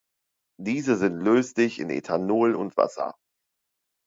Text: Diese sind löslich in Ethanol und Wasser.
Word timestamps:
Diese 0.59 0.95
sind 0.97 1.19
löslich 1.21 1.77
in 1.77 1.91
Ethanol 1.91 2.55
und 2.55 2.75
Wasser. 2.75 3.13